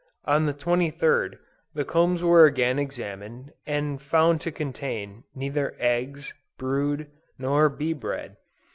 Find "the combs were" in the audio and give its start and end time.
1.75-2.45